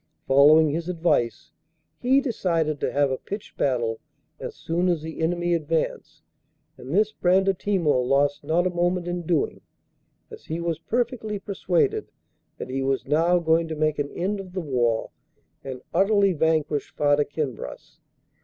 [0.25, 1.51] Following his advice,
[1.99, 3.99] he decided to have a pitched battle
[4.39, 6.23] as soon as the enemy advanced,
[6.75, 9.61] and this Brandatimor lost not a moment in doing,
[10.31, 12.11] as he was perfectly persuaded
[12.57, 15.11] that he was now going to make an end of the war
[15.63, 17.99] and utterly vanquish Farda Kinbras.